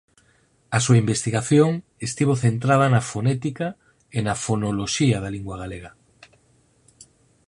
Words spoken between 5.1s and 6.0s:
da lingua galega.